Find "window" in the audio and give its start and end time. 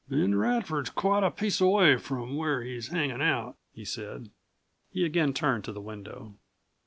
5.79-6.37